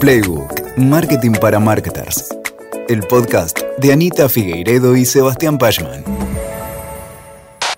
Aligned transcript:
Playbook, 0.00 0.78
Marketing 0.78 1.32
para 1.32 1.60
Marketers. 1.60 2.34
El 2.88 3.02
podcast 3.02 3.58
de 3.76 3.92
Anita 3.92 4.30
Figueiredo 4.30 4.96
y 4.96 5.04
Sebastián 5.04 5.58
Pachman. 5.58 6.02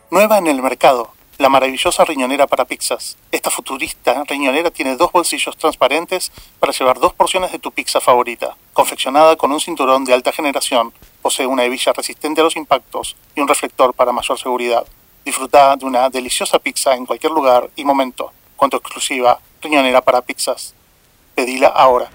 Nueva 0.08 0.38
en 0.38 0.46
el 0.46 0.62
mercado, 0.62 1.10
la 1.38 1.48
maravillosa 1.48 2.04
riñonera 2.04 2.46
para 2.46 2.64
pizzas. 2.64 3.18
Esta 3.32 3.50
futurista 3.50 4.22
riñonera 4.28 4.70
tiene 4.70 4.94
dos 4.94 5.10
bolsillos 5.10 5.56
transparentes 5.56 6.30
para 6.60 6.72
llevar 6.72 7.00
dos 7.00 7.12
porciones 7.12 7.50
de 7.50 7.58
tu 7.58 7.72
pizza 7.72 8.00
favorita. 8.00 8.56
Confeccionada 8.72 9.34
con 9.34 9.50
un 9.50 9.58
cinturón 9.58 10.04
de 10.04 10.14
alta 10.14 10.30
generación, 10.30 10.92
posee 11.22 11.48
una 11.48 11.64
hebilla 11.64 11.92
resistente 11.92 12.40
a 12.40 12.44
los 12.44 12.54
impactos 12.54 13.16
y 13.34 13.40
un 13.40 13.48
reflector 13.48 13.94
para 13.94 14.12
mayor 14.12 14.38
seguridad. 14.38 14.86
Disfruta 15.24 15.74
de 15.74 15.86
una 15.86 16.08
deliciosa 16.08 16.60
pizza 16.60 16.94
en 16.94 17.04
cualquier 17.04 17.32
lugar 17.32 17.68
y 17.74 17.84
momento, 17.84 18.30
con 18.54 18.70
tu 18.70 18.76
exclusiva 18.76 19.40
riñonera 19.60 20.00
para 20.00 20.22
pizzas. 20.22 20.76
Pedila 21.34 21.68
ahora. 21.68 22.10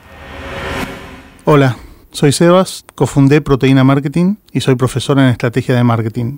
Hola, 1.45 1.77
soy 2.11 2.31
Sebas, 2.31 2.85
cofundé 2.95 3.41
Proteína 3.41 3.83
Marketing 3.83 4.35
y 4.51 4.61
soy 4.61 4.75
profesor 4.75 5.17
en 5.19 5.25
estrategia 5.25 5.75
de 5.75 5.83
marketing. 5.83 6.37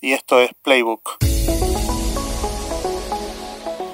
Y 0.00 0.12
esto 0.12 0.40
es 0.40 0.50
Playbook. 0.62 1.18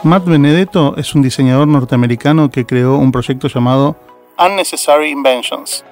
Matt 0.03 0.25
Benedetto 0.25 0.97
es 0.97 1.15
un 1.15 1.23
diseñador 1.23 1.69
norteamericano 1.69 2.51
que 2.51 2.65
creó 2.65 2.97
un 2.97 3.13
proyecto 3.13 3.49
llamado 3.49 3.97
Unnecessary 4.39 5.11
Inventions, 5.11 5.85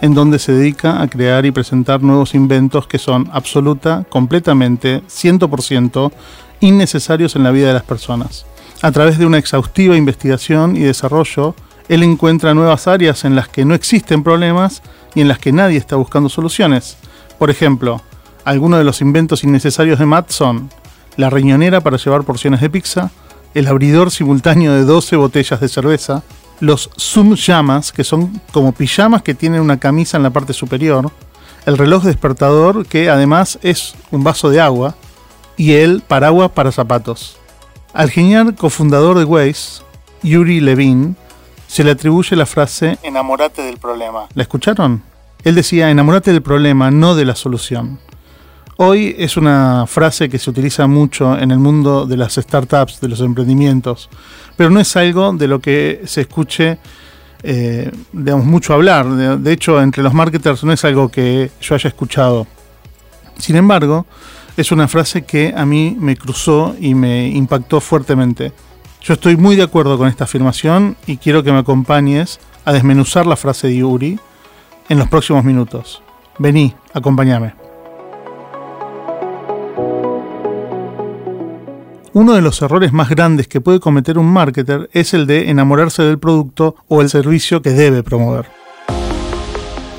en 0.00 0.14
donde 0.14 0.38
se 0.38 0.52
dedica 0.52 1.02
a 1.02 1.08
crear 1.08 1.44
y 1.44 1.50
presentar 1.50 2.02
nuevos 2.02 2.34
inventos 2.34 2.86
que 2.86 2.98
son 2.98 3.28
absoluta, 3.32 4.04
completamente, 4.08 5.02
100% 5.02 6.12
innecesarios 6.60 7.34
en 7.34 7.42
la 7.42 7.50
vida 7.50 7.68
de 7.68 7.74
las 7.74 7.82
personas. 7.82 8.46
A 8.80 8.92
través 8.92 9.18
de 9.18 9.26
una 9.26 9.38
exhaustiva 9.38 9.96
investigación 9.96 10.76
y 10.76 10.80
desarrollo, 10.80 11.56
él 11.88 12.02
encuentra 12.02 12.54
nuevas 12.54 12.86
áreas 12.86 13.24
en 13.24 13.34
las 13.34 13.48
que 13.48 13.64
no 13.64 13.74
existen 13.74 14.22
problemas 14.22 14.82
y 15.14 15.20
en 15.20 15.28
las 15.28 15.38
que 15.38 15.52
nadie 15.52 15.78
está 15.78 15.96
buscando 15.96 16.28
soluciones. 16.28 16.96
Por 17.38 17.50
ejemplo, 17.50 18.02
algunos 18.44 18.78
de 18.78 18.84
los 18.84 19.00
inventos 19.00 19.44
innecesarios 19.44 19.98
de 19.98 20.06
Matt 20.06 20.30
son 20.30 20.70
la 21.16 21.30
riñonera 21.30 21.80
para 21.80 21.96
llevar 21.96 22.24
porciones 22.24 22.60
de 22.60 22.70
pizza, 22.70 23.10
el 23.54 23.66
abridor 23.66 24.10
simultáneo 24.10 24.72
de 24.74 24.84
12 24.84 25.16
botellas 25.16 25.60
de 25.60 25.68
cerveza, 25.68 26.22
los 26.60 26.90
zoom 26.98 27.34
llamas, 27.34 27.92
que 27.92 28.04
son 28.04 28.40
como 28.52 28.72
pijamas 28.72 29.22
que 29.22 29.34
tienen 29.34 29.60
una 29.60 29.78
camisa 29.78 30.16
en 30.16 30.22
la 30.22 30.30
parte 30.30 30.52
superior, 30.52 31.10
el 31.66 31.78
reloj 31.78 32.04
despertador, 32.04 32.86
que 32.86 33.10
además 33.10 33.58
es 33.62 33.94
un 34.10 34.24
vaso 34.24 34.50
de 34.50 34.60
agua, 34.60 34.94
y 35.56 35.72
el 35.72 36.02
paraguas 36.02 36.50
para 36.52 36.72
zapatos. 36.72 37.36
Al 37.92 38.10
genial 38.10 38.54
cofundador 38.54 39.18
de 39.18 39.24
Waze, 39.24 39.82
Yuri 40.22 40.60
Levin, 40.60 41.16
se 41.68 41.84
le 41.84 41.92
atribuye 41.92 42.34
la 42.34 42.46
frase 42.46 42.98
enamórate 43.02 43.62
del 43.62 43.76
problema. 43.76 44.26
¿La 44.34 44.42
escucharon? 44.42 45.02
Él 45.44 45.54
decía, 45.54 45.90
enamórate 45.90 46.32
del 46.32 46.42
problema, 46.42 46.90
no 46.90 47.14
de 47.14 47.24
la 47.24 47.36
solución. 47.36 48.00
Hoy 48.78 49.14
es 49.18 49.36
una 49.36 49.86
frase 49.86 50.28
que 50.28 50.38
se 50.38 50.50
utiliza 50.50 50.86
mucho 50.86 51.38
en 51.38 51.50
el 51.50 51.58
mundo 51.58 52.06
de 52.06 52.16
las 52.16 52.34
startups, 52.34 53.00
de 53.00 53.08
los 53.08 53.20
emprendimientos, 53.20 54.08
pero 54.56 54.70
no 54.70 54.80
es 54.80 54.96
algo 54.96 55.32
de 55.32 55.46
lo 55.46 55.60
que 55.60 56.02
se 56.06 56.22
escuche, 56.22 56.78
eh, 57.42 57.92
digamos, 58.12 58.46
mucho 58.46 58.72
hablar. 58.72 59.06
De, 59.06 59.36
de 59.36 59.52
hecho, 59.52 59.80
entre 59.80 60.02
los 60.02 60.14
marketers 60.14 60.64
no 60.64 60.72
es 60.72 60.84
algo 60.84 61.08
que 61.10 61.50
yo 61.60 61.74
haya 61.74 61.88
escuchado. 61.88 62.46
Sin 63.36 63.56
embargo, 63.56 64.06
es 64.56 64.72
una 64.72 64.88
frase 64.88 65.22
que 65.22 65.52
a 65.56 65.66
mí 65.66 65.96
me 66.00 66.16
cruzó 66.16 66.74
y 66.80 66.94
me 66.94 67.28
impactó 67.28 67.80
fuertemente. 67.80 68.52
Yo 69.00 69.14
estoy 69.14 69.36
muy 69.36 69.56
de 69.56 69.62
acuerdo 69.62 69.96
con 69.96 70.08
esta 70.08 70.24
afirmación 70.24 70.96
y 71.06 71.16
quiero 71.16 71.42
que 71.42 71.52
me 71.52 71.58
acompañes 71.58 72.40
a 72.64 72.72
desmenuzar 72.72 73.26
la 73.26 73.36
frase 73.36 73.68
de 73.68 73.76
Yuri 73.76 74.18
en 74.88 74.98
los 74.98 75.08
próximos 75.08 75.44
minutos. 75.44 76.02
Vení, 76.38 76.74
acompáñame. 76.92 77.54
Uno 82.12 82.34
de 82.34 82.40
los 82.40 82.60
errores 82.62 82.92
más 82.92 83.08
grandes 83.08 83.46
que 83.46 83.60
puede 83.60 83.80
cometer 83.80 84.18
un 84.18 84.32
marketer 84.32 84.90
es 84.92 85.14
el 85.14 85.26
de 85.26 85.50
enamorarse 85.50 86.02
del 86.02 86.18
producto 86.18 86.74
o 86.88 87.00
el 87.00 87.08
servicio 87.08 87.62
que 87.62 87.70
debe 87.70 88.02
promover. 88.02 88.46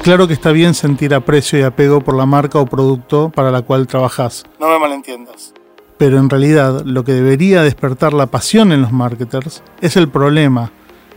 Claro 0.04 0.28
que 0.28 0.34
está 0.34 0.52
bien 0.52 0.74
sentir 0.74 1.14
aprecio 1.14 1.60
y 1.60 1.62
apego 1.62 2.02
por 2.02 2.16
la 2.16 2.26
marca 2.26 2.60
o 2.60 2.66
producto 2.66 3.32
para 3.34 3.52
la 3.52 3.62
cual 3.62 3.88
trabajas. 3.88 4.44
No 4.60 4.68
me 4.68 4.80
malentiendas. 4.80 5.54
Pero 6.00 6.18
en 6.18 6.30
realidad 6.30 6.82
lo 6.86 7.04
que 7.04 7.12
debería 7.12 7.62
despertar 7.62 8.14
la 8.14 8.26
pasión 8.26 8.72
en 8.72 8.82
los 8.82 8.94
marketers 8.94 9.62
es 9.82 9.98
el 9.98 10.08
problema 10.08 10.72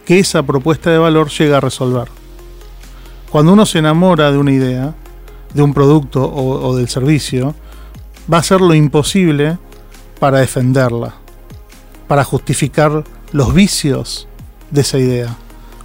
que 0.05 0.19
esa 0.19 0.43
propuesta 0.43 0.91
de 0.91 0.99
valor 0.99 1.31
llega 1.31 1.59
a 1.59 1.61
resolver. 1.61 2.09
Cuando 3.31 3.53
uno 3.53 3.65
se 3.65 3.79
enamora 3.79 4.33
de 4.33 4.39
una 4.39 4.51
idea, 4.51 4.93
de 5.55 5.63
un 5.63 5.73
producto 5.73 6.29
o, 6.29 6.77
del 6.77 6.89
servicio, 6.89 7.55
va 8.31 8.39
a 8.39 8.41
hacer 8.41 8.61
lo 8.61 8.75
imposible 8.75 9.57
para 10.19 10.41
defenderla, 10.41 11.15
para 12.09 12.25
justificar 12.25 13.05
los 13.31 13.55
vicios 13.55 14.27
de 14.73 14.81
esa 14.81 14.99
idea 14.99 15.37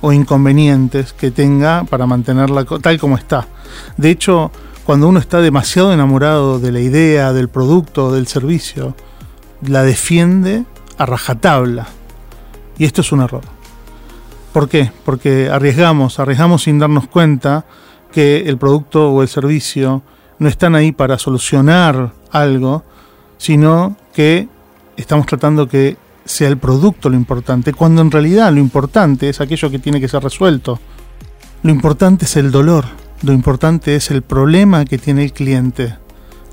o 0.02 0.12
inconvenientes 0.12 1.14
que 1.14 1.30
tenga 1.30 1.84
para 1.84 2.08
mantenerla 2.08 2.66
tal 2.66 3.00
como 3.00 3.16
está. 3.16 3.48
De 3.96 4.10
hecho, 4.10 4.52
cuando 4.88 5.10
uno 5.10 5.20
está 5.20 5.42
demasiado 5.42 5.92
enamorado 5.92 6.60
de 6.60 6.72
la 6.72 6.80
idea, 6.80 7.34
del 7.34 7.50
producto, 7.50 8.14
del 8.14 8.26
servicio, 8.26 8.96
la 9.62 9.84
defiende 9.84 10.64
a 10.98 11.06
rajatabla. 11.06 11.88
Y 12.78 12.86
esto 12.86 13.02
es 13.02 13.12
un 13.12 13.20
error. 13.20 13.42
¿Por 14.54 14.70
qué? 14.70 14.90
Porque 15.04 15.50
arriesgamos, 15.50 16.22
arriesgamos 16.22 16.64
sin 16.64 16.80
darnos 16.80 17.06
cuenta 17.08 17.66
que 18.14 18.44
el 18.46 18.58
producto 18.58 19.12
o 19.12 19.22
el 19.22 19.28
servicio 19.28 20.04
no 20.40 20.48
están 20.48 20.74
ahí 20.74 20.94
para 20.94 21.18
solucionar 21.18 22.14
algo, 22.32 22.86
sino 23.38 23.98
que 24.14 24.48
estamos 24.96 25.26
tratando 25.26 25.68
que 25.68 25.98
sea 26.24 26.48
el 26.48 26.60
producto 26.60 27.10
lo 27.10 27.18
importante, 27.18 27.74
cuando 27.74 28.02
en 28.02 28.10
realidad 28.10 28.54
lo 28.54 28.62
importante 28.62 29.28
es 29.28 29.42
aquello 29.42 29.70
que 29.70 29.80
tiene 29.80 30.00
que 30.00 30.08
ser 30.08 30.24
resuelto. 30.24 30.80
Lo 31.64 31.72
importante 31.72 32.24
es 32.24 32.38
el 32.38 32.52
dolor, 32.52 32.86
lo 33.22 33.34
importante 33.34 33.96
es 33.96 34.12
el 34.12 34.22
problema 34.22 34.86
que 34.86 34.98
tiene 34.98 35.24
el 35.24 35.34
cliente, 35.34 35.96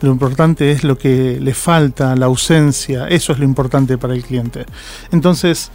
lo 0.01 0.11
importante 0.11 0.71
es 0.71 0.85
lo 0.85 0.99
que 0.99 1.39
le 1.41 1.55
falta, 1.55 2.15
la 2.17 2.27
ausencia, 2.27 3.09
eso 3.09 3.33
es 3.33 3.39
lo 3.39 3.45
importante 3.45 3.99
para 3.99 4.15
el 4.15 4.23
cliente. 4.23 4.67
Entonces, 5.13 5.71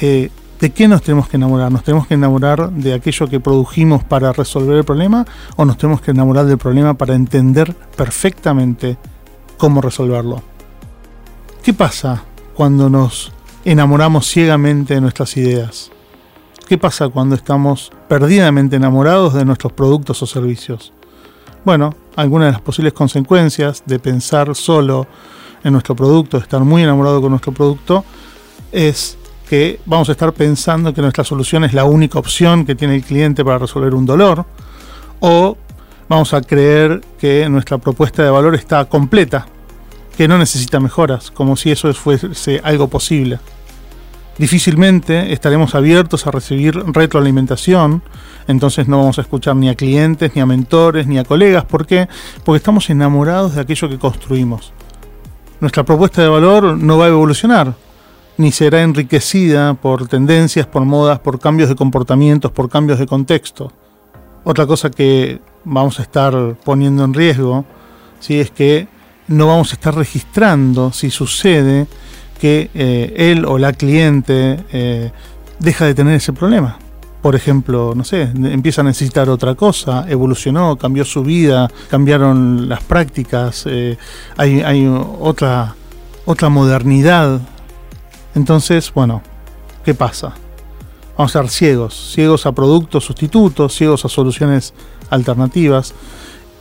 eh, 0.00 0.30
¿de 0.60 0.70
qué 0.70 0.88
nos 0.88 1.02
tenemos 1.02 1.28
que 1.28 1.36
enamorar? 1.36 1.72
¿Nos 1.72 1.84
tenemos 1.84 2.06
que 2.06 2.14
enamorar 2.14 2.70
de 2.70 2.94
aquello 2.94 3.26
que 3.28 3.40
produjimos 3.40 4.04
para 4.04 4.32
resolver 4.32 4.76
el 4.76 4.84
problema 4.84 5.26
o 5.56 5.64
nos 5.64 5.78
tenemos 5.78 6.00
que 6.00 6.12
enamorar 6.12 6.46
del 6.46 6.58
problema 6.58 6.94
para 6.94 7.14
entender 7.14 7.74
perfectamente 7.96 8.96
cómo 9.56 9.80
resolverlo? 9.80 10.42
¿Qué 11.62 11.72
pasa 11.72 12.22
cuando 12.54 12.90
nos 12.90 13.32
enamoramos 13.64 14.28
ciegamente 14.28 14.94
de 14.94 15.00
nuestras 15.00 15.36
ideas? 15.36 15.90
¿Qué 16.66 16.78
pasa 16.78 17.10
cuando 17.10 17.34
estamos 17.34 17.92
perdidamente 18.08 18.76
enamorados 18.76 19.34
de 19.34 19.44
nuestros 19.44 19.74
productos 19.74 20.22
o 20.22 20.26
servicios? 20.26 20.94
Bueno, 21.62 21.94
algunas 22.16 22.46
de 22.48 22.52
las 22.52 22.62
posibles 22.62 22.94
consecuencias 22.94 23.82
de 23.84 23.98
pensar 23.98 24.54
solo 24.56 25.06
en 25.62 25.72
nuestro 25.74 25.94
producto, 25.94 26.38
de 26.38 26.42
estar 26.42 26.60
muy 26.60 26.82
enamorado 26.82 27.20
con 27.20 27.30
nuestro 27.30 27.52
producto, 27.52 28.02
es 28.72 29.18
que 29.46 29.78
vamos 29.84 30.08
a 30.08 30.12
estar 30.12 30.32
pensando 30.32 30.94
que 30.94 31.02
nuestra 31.02 31.22
solución 31.22 31.64
es 31.64 31.74
la 31.74 31.84
única 31.84 32.18
opción 32.18 32.64
que 32.64 32.74
tiene 32.74 32.96
el 32.96 33.04
cliente 33.04 33.44
para 33.44 33.58
resolver 33.58 33.94
un 33.94 34.06
dolor, 34.06 34.46
o 35.20 35.58
vamos 36.08 36.32
a 36.32 36.40
creer 36.40 37.02
que 37.18 37.46
nuestra 37.50 37.76
propuesta 37.76 38.22
de 38.22 38.30
valor 38.30 38.54
está 38.54 38.86
completa, 38.86 39.46
que 40.16 40.26
no 40.26 40.38
necesita 40.38 40.80
mejoras, 40.80 41.30
como 41.30 41.56
si 41.56 41.72
eso 41.72 41.92
fuese 41.92 42.62
algo 42.64 42.88
posible. 42.88 43.38
Difícilmente 44.38 45.32
estaremos 45.32 45.76
abiertos 45.76 46.26
a 46.26 46.32
recibir 46.32 46.74
retroalimentación, 46.74 48.02
entonces 48.48 48.88
no 48.88 48.98
vamos 48.98 49.18
a 49.18 49.22
escuchar 49.22 49.54
ni 49.54 49.68
a 49.68 49.76
clientes, 49.76 50.32
ni 50.34 50.40
a 50.40 50.46
mentores, 50.46 51.06
ni 51.06 51.18
a 51.18 51.24
colegas. 51.24 51.64
¿Por 51.64 51.86
qué? 51.86 52.08
Porque 52.44 52.56
estamos 52.56 52.90
enamorados 52.90 53.54
de 53.54 53.60
aquello 53.60 53.88
que 53.88 53.98
construimos. 53.98 54.72
Nuestra 55.60 55.84
propuesta 55.84 56.20
de 56.20 56.28
valor 56.28 56.76
no 56.76 56.98
va 56.98 57.06
a 57.06 57.08
evolucionar, 57.08 57.74
ni 58.36 58.50
será 58.50 58.82
enriquecida 58.82 59.74
por 59.74 60.08
tendencias, 60.08 60.66
por 60.66 60.84
modas, 60.84 61.20
por 61.20 61.38
cambios 61.38 61.68
de 61.68 61.76
comportamientos, 61.76 62.50
por 62.50 62.68
cambios 62.68 62.98
de 62.98 63.06
contexto. 63.06 63.72
Otra 64.42 64.66
cosa 64.66 64.90
que 64.90 65.40
vamos 65.64 66.00
a 66.00 66.02
estar 66.02 66.56
poniendo 66.64 67.04
en 67.04 67.14
riesgo 67.14 67.64
¿sí? 68.18 68.40
es 68.40 68.50
que 68.50 68.88
no 69.28 69.46
vamos 69.46 69.70
a 69.70 69.74
estar 69.74 69.94
registrando 69.94 70.92
si 70.92 71.10
sucede 71.10 71.86
que 72.38 72.70
eh, 72.74 73.14
él 73.16 73.44
o 73.44 73.58
la 73.58 73.72
cliente 73.72 74.58
eh, 74.72 75.10
deja 75.58 75.86
de 75.86 75.94
tener 75.94 76.14
ese 76.14 76.32
problema. 76.32 76.78
Por 77.22 77.34
ejemplo, 77.34 77.94
no 77.96 78.04
sé, 78.04 78.22
empieza 78.22 78.82
a 78.82 78.84
necesitar 78.84 79.30
otra 79.30 79.54
cosa, 79.54 80.04
evolucionó, 80.08 80.76
cambió 80.76 81.06
su 81.06 81.22
vida, 81.22 81.70
cambiaron 81.88 82.68
las 82.68 82.82
prácticas, 82.82 83.64
eh, 83.66 83.96
hay, 84.36 84.60
hay 84.60 84.86
otra, 85.20 85.74
otra 86.26 86.50
modernidad. 86.50 87.40
Entonces, 88.34 88.92
bueno, 88.92 89.22
¿qué 89.84 89.94
pasa? 89.94 90.34
Vamos 91.16 91.34
a 91.34 91.40
ser 91.42 91.50
ciegos, 91.50 92.12
ciegos 92.12 92.44
a 92.44 92.52
productos 92.52 93.04
sustitutos, 93.04 93.74
ciegos 93.74 94.04
a 94.04 94.08
soluciones 94.08 94.74
alternativas. 95.08 95.94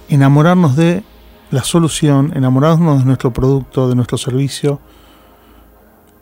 Enamorarnos 0.08 0.76
de 0.76 1.04
la 1.50 1.64
solución, 1.64 2.32
enamorarnos 2.36 3.00
de 3.00 3.06
nuestro 3.06 3.34
producto, 3.34 3.90
de 3.90 3.96
nuestro 3.96 4.18
servicio, 4.18 4.80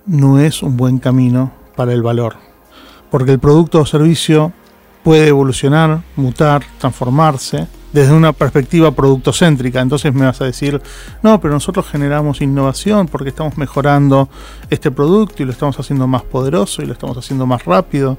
no 0.06 0.40
es 0.40 0.64
un 0.64 0.78
buen 0.78 1.00
camino 1.00 1.52
para 1.76 1.94
el 1.94 2.02
valor. 2.02 2.36
Porque 3.10 3.32
el 3.32 3.40
producto 3.40 3.82
o 3.82 3.86
servicio 3.86 4.54
puede 5.04 5.28
evolucionar, 5.28 6.02
mutar, 6.16 6.64
transformarse 6.80 7.68
desde 7.94 8.14
una 8.14 8.34
perspectiva 8.34 8.92
productocéntrica. 8.92 9.82
Entonces 9.82 10.14
me 10.14 10.26
vas 10.26 10.42
a 10.42 10.46
decir, 10.46 10.82
no, 11.22 11.40
pero 11.42 11.54
nosotros 11.54 11.88
generamos 11.88 12.42
innovación 12.42 13.08
porque 13.08 13.30
estamos 13.30 13.58
mejorando 13.58 14.30
este 14.70 14.92
producto 14.92 15.44
y 15.44 15.46
lo 15.46 15.52
estamos 15.52 15.80
haciendo 15.80 16.08
más 16.08 16.24
poderoso 16.24 16.82
y 16.82 16.86
lo 16.86 16.94
estamos 16.94 17.18
haciendo 17.18 17.46
más 17.46 17.66
rápido. 17.66 18.18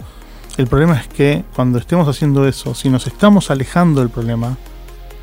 El 0.58 0.66
problema 0.66 0.98
es 0.98 1.08
que 1.08 1.44
cuando 1.54 1.78
estemos 1.78 2.06
haciendo 2.08 2.46
eso, 2.46 2.74
si 2.74 2.90
nos 2.90 3.06
estamos 3.06 3.50
alejando 3.50 4.00
del 4.00 4.10
problema, 4.10 4.56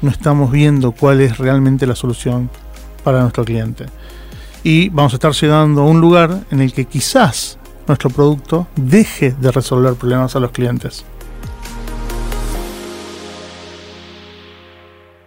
no 0.01 0.09
estamos 0.09 0.51
viendo 0.51 0.91
cuál 0.91 1.21
es 1.21 1.37
realmente 1.37 1.85
la 1.85 1.95
solución 1.95 2.49
para 3.03 3.21
nuestro 3.21 3.45
cliente. 3.45 3.85
Y 4.63 4.89
vamos 4.89 5.13
a 5.13 5.15
estar 5.15 5.31
llegando 5.33 5.81
a 5.81 5.85
un 5.85 6.01
lugar 6.01 6.43
en 6.51 6.61
el 6.61 6.73
que 6.73 6.85
quizás 6.85 7.57
nuestro 7.87 8.09
producto 8.09 8.67
deje 8.75 9.31
de 9.31 9.51
resolver 9.51 9.95
problemas 9.95 10.35
a 10.35 10.39
los 10.39 10.51
clientes. 10.51 11.05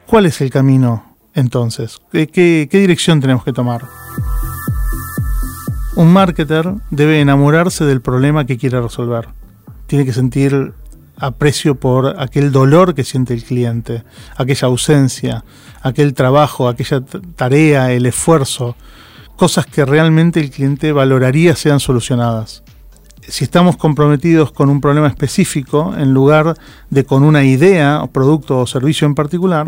¿Cuál 0.06 0.26
es 0.26 0.43
el 0.43 0.50
camino 0.50 1.17
entonces? 1.32 1.99
¿Qué, 2.12 2.69
dirección 2.70 3.20
tenemos 3.20 3.44
que 3.44 3.52
tomar? 3.55 3.87
Un 5.96 6.12
marketer 6.12 6.70
debe 6.90 7.20
enamorarse 7.20 7.84
del 7.84 8.02
problema 8.02 8.44
que 8.44 8.58
quiere 8.58 8.81
resolver. 8.81 9.29
Tiene 9.87 10.05
que 10.05 10.12
sentir 10.12 10.75
aprecio 11.17 11.76
por 11.76 12.20
aquel 12.20 12.52
dolor 12.52 12.94
que 12.94 13.05
siente 13.05 13.32
el 13.32 13.43
cliente, 13.43 14.05
aquella 14.37 14.69
ausencia, 14.69 15.44
aquel 15.81 16.12
trabajo, 16.12 16.69
aquella 16.69 17.02
tarea, 17.37 17.93
el 17.93 18.05
esfuerzo, 18.05 18.76
cosas 19.42 19.66
que 19.66 19.84
realmente 19.84 20.38
el 20.38 20.52
cliente 20.52 20.92
valoraría 20.92 21.56
sean 21.56 21.80
solucionadas. 21.80 22.62
Si 23.26 23.42
estamos 23.42 23.76
comprometidos 23.76 24.52
con 24.52 24.70
un 24.70 24.80
problema 24.80 25.08
específico, 25.08 25.96
en 25.98 26.14
lugar 26.14 26.56
de 26.90 27.04
con 27.04 27.24
una 27.24 27.42
idea, 27.42 28.08
producto 28.12 28.60
o 28.60 28.68
servicio 28.68 29.04
en 29.04 29.16
particular, 29.16 29.66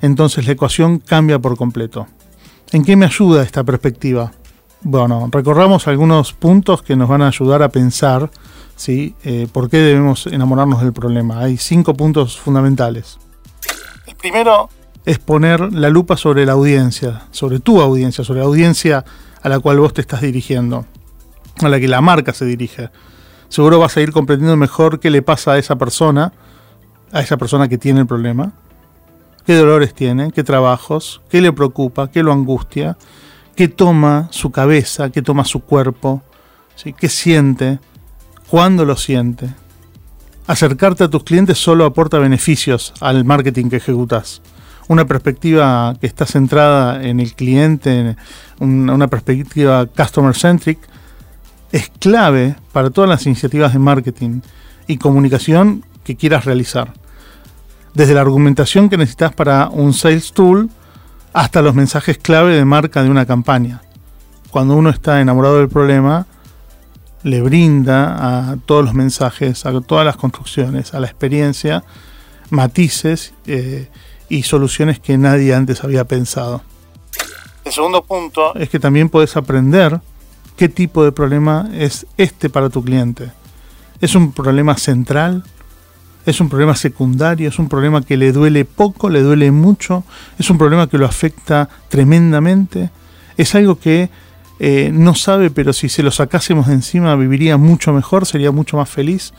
entonces 0.00 0.46
la 0.46 0.52
ecuación 0.52 1.00
cambia 1.00 1.38
por 1.38 1.58
completo. 1.58 2.06
¿En 2.72 2.82
qué 2.82 2.96
me 2.96 3.04
ayuda 3.04 3.42
esta 3.42 3.62
perspectiva? 3.62 4.32
Bueno, 4.80 5.28
recorramos 5.30 5.86
algunos 5.86 6.32
puntos 6.32 6.80
que 6.80 6.96
nos 6.96 7.06
van 7.06 7.20
a 7.20 7.28
ayudar 7.28 7.62
a 7.62 7.68
pensar 7.68 8.30
¿sí? 8.74 9.14
Eh, 9.22 9.48
por 9.52 9.68
qué 9.68 9.76
debemos 9.76 10.28
enamorarnos 10.28 10.80
del 10.80 10.94
problema. 10.94 11.40
Hay 11.40 11.58
cinco 11.58 11.92
puntos 11.92 12.38
fundamentales. 12.38 13.18
El 14.06 14.16
primero 14.16 14.70
es 15.04 15.18
poner 15.18 15.72
la 15.72 15.88
lupa 15.88 16.16
sobre 16.16 16.46
la 16.46 16.52
audiencia, 16.52 17.22
sobre 17.30 17.58
tu 17.60 17.80
audiencia, 17.80 18.24
sobre 18.24 18.40
la 18.40 18.46
audiencia 18.46 19.04
a 19.42 19.48
la 19.48 19.58
cual 19.58 19.78
vos 19.80 19.94
te 19.94 20.00
estás 20.00 20.20
dirigiendo, 20.20 20.86
a 21.62 21.68
la 21.68 21.80
que 21.80 21.88
la 21.88 22.00
marca 22.00 22.32
se 22.34 22.44
dirige. 22.44 22.90
Seguro 23.48 23.78
vas 23.78 23.96
a 23.96 24.00
ir 24.00 24.12
comprendiendo 24.12 24.56
mejor 24.56 25.00
qué 25.00 25.10
le 25.10 25.22
pasa 25.22 25.52
a 25.52 25.58
esa 25.58 25.76
persona, 25.76 26.32
a 27.12 27.20
esa 27.20 27.36
persona 27.36 27.68
que 27.68 27.78
tiene 27.78 28.00
el 28.00 28.06
problema, 28.06 28.52
qué 29.46 29.54
dolores 29.54 29.94
tiene, 29.94 30.30
qué 30.32 30.44
trabajos, 30.44 31.22
qué 31.28 31.40
le 31.40 31.52
preocupa, 31.52 32.10
qué 32.10 32.22
lo 32.22 32.32
angustia, 32.32 32.96
qué 33.56 33.68
toma 33.68 34.28
su 34.30 34.50
cabeza, 34.50 35.10
qué 35.10 35.22
toma 35.22 35.44
su 35.44 35.60
cuerpo, 35.60 36.22
¿sí? 36.76 36.92
qué 36.92 37.08
siente, 37.08 37.80
cuándo 38.48 38.84
lo 38.84 38.96
siente. 38.96 39.48
Acercarte 40.46 41.04
a 41.04 41.08
tus 41.08 41.24
clientes 41.24 41.58
solo 41.58 41.84
aporta 41.84 42.18
beneficios 42.18 42.92
al 43.00 43.24
marketing 43.24 43.70
que 43.70 43.76
ejecutas. 43.76 44.42
Una 44.90 45.06
perspectiva 45.06 45.94
que 46.00 46.08
está 46.08 46.26
centrada 46.26 47.00
en 47.04 47.20
el 47.20 47.34
cliente, 47.34 48.16
una 48.58 49.06
perspectiva 49.06 49.86
customer 49.86 50.34
centric, 50.34 50.80
es 51.70 51.92
clave 52.00 52.56
para 52.72 52.90
todas 52.90 53.08
las 53.08 53.24
iniciativas 53.24 53.72
de 53.72 53.78
marketing 53.78 54.40
y 54.88 54.96
comunicación 54.96 55.84
que 56.02 56.16
quieras 56.16 56.44
realizar 56.44 56.92
desde 57.94 58.14
la 58.14 58.22
argumentación 58.22 58.88
que 58.88 58.96
necesitas 58.96 59.32
para 59.32 59.68
un 59.68 59.92
sales 59.92 60.32
tool 60.32 60.68
hasta 61.32 61.62
los 61.62 61.76
mensajes 61.76 62.18
clave 62.18 62.56
de 62.56 62.64
marca 62.64 63.04
de 63.04 63.10
una 63.10 63.26
campaña. 63.26 63.82
Cuando 64.50 64.74
uno 64.74 64.90
está 64.90 65.20
enamorado 65.20 65.58
del 65.58 65.68
problema, 65.68 66.26
le 67.22 67.40
brinda 67.42 68.50
a 68.50 68.56
todos 68.56 68.84
los 68.84 68.94
mensajes, 68.94 69.66
a 69.66 69.80
todas 69.82 70.04
las 70.04 70.16
construcciones, 70.16 70.94
a 70.94 70.98
la 70.98 71.06
experiencia, 71.06 71.84
matices 72.50 73.34
eh, 73.46 73.88
y 74.30 74.44
soluciones 74.44 74.98
que 74.98 75.18
nadie 75.18 75.54
antes 75.54 75.84
había 75.84 76.04
pensado. 76.04 76.62
El 77.64 77.72
segundo 77.72 78.02
punto 78.02 78.54
es 78.54 78.70
que 78.70 78.80
también 78.80 79.10
puedes 79.10 79.36
aprender 79.36 80.00
qué 80.56 80.70
tipo 80.70 81.04
de 81.04 81.12
problema 81.12 81.68
es 81.74 82.06
este 82.16 82.48
para 82.48 82.70
tu 82.70 82.82
cliente. 82.82 83.30
¿Es 84.00 84.14
un 84.14 84.32
problema 84.32 84.78
central? 84.78 85.44
es 86.26 86.40
un 86.40 86.48
problema 86.48 86.74
secundario, 86.74 87.48
es 87.48 87.58
un 87.58 87.68
problema 87.68 88.02
que 88.02 88.16
le 88.16 88.32
duele 88.32 88.64
poco, 88.64 89.08
le 89.08 89.22
duele 89.22 89.50
mucho, 89.50 90.04
es 90.38 90.50
un 90.50 90.58
problema 90.58 90.88
que 90.88 90.98
lo 90.98 91.06
afecta 91.06 91.68
tremendamente, 91.88 92.90
es 93.36 93.54
algo 93.54 93.78
que 93.78 94.10
eh, 94.58 94.90
no 94.92 95.14
sabe, 95.14 95.50
pero 95.50 95.72
si 95.72 95.88
se 95.88 96.02
lo 96.02 96.10
sacásemos 96.10 96.66
de 96.66 96.74
encima 96.74 97.16
viviría 97.16 97.56
mucho 97.56 97.92
mejor, 97.92 98.26
sería 98.26 98.50
mucho 98.50 98.76
más 98.76 98.88
feliz. 98.88 99.32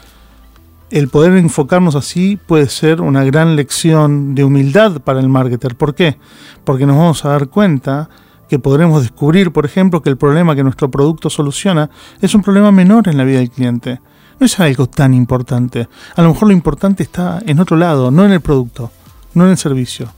El 0.91 1.07
poder 1.07 1.33
enfocarnos 1.37 1.95
así 1.95 2.37
puede 2.45 2.67
ser 2.69 3.01
una 3.01 3.23
gran 3.23 3.55
lección 3.55 4.35
de 4.35 4.43
humildad 4.43 5.01
para 5.01 5.19
el 5.19 5.29
marketer. 5.29 5.75
¿Por 5.75 5.95
qué? 5.95 6.17
Porque 6.63 6.85
nos 6.85 6.97
vamos 6.97 7.25
a 7.25 7.29
dar 7.29 7.47
cuenta 7.47 8.09
que 8.49 8.59
podremos 8.59 9.01
descubrir, 9.01 9.51
por 9.51 9.65
ejemplo, 9.65 10.01
que 10.01 10.09
el 10.09 10.17
problema 10.17 10.55
que 10.55 10.63
nuestro 10.63 10.91
producto 10.91 11.29
soluciona 11.29 11.89
es 12.21 12.35
un 12.35 12.43
problema 12.43 12.71
menor 12.71 13.07
en 13.07 13.17
la 13.17 13.23
vida 13.23 13.39
del 13.39 13.49
cliente 13.49 14.01
no 14.41 14.45
es 14.45 14.59
algo 14.59 14.87
tan 14.87 15.13
importante. 15.13 15.87
A 16.15 16.21
lo 16.23 16.29
mejor 16.29 16.47
lo 16.47 16.53
importante 16.53 17.03
está 17.03 17.43
en 17.45 17.59
otro 17.59 17.77
lado, 17.77 18.09
no 18.09 18.25
en 18.25 18.31
el 18.31 18.41
producto, 18.41 18.91
no 19.35 19.45
en 19.45 19.51
el 19.51 19.57
servicio. 19.57 20.11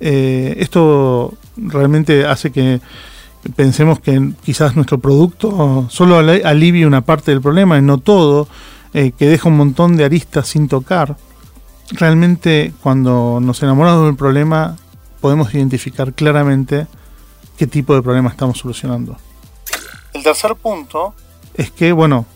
Eh, 0.00 0.56
esto 0.58 1.34
realmente 1.56 2.26
hace 2.26 2.50
que 2.50 2.80
pensemos 3.54 4.00
que 4.00 4.32
quizás 4.42 4.74
nuestro 4.74 4.98
producto 4.98 5.86
solo 5.90 6.18
alivie 6.18 6.88
una 6.88 7.02
parte 7.02 7.30
del 7.30 7.40
problema 7.40 7.78
y 7.78 7.82
no 7.82 7.98
todo, 7.98 8.48
eh, 8.94 9.12
que 9.12 9.26
deja 9.26 9.48
un 9.48 9.56
montón 9.56 9.96
de 9.96 10.04
aristas 10.04 10.48
sin 10.48 10.68
tocar. 10.68 11.16
Realmente 11.90 12.72
cuando 12.82 13.38
nos 13.40 13.62
enamoramos 13.62 14.06
del 14.06 14.16
problema 14.16 14.76
podemos 15.20 15.52
identificar 15.54 16.12
claramente 16.12 16.86
qué 17.56 17.66
tipo 17.66 17.94
de 17.94 18.02
problema 18.02 18.30
estamos 18.30 18.58
solucionando. 18.58 19.16
El 20.12 20.22
tercer 20.22 20.54
punto 20.54 21.14
es 21.54 21.70
que, 21.70 21.92
bueno, 21.92 22.26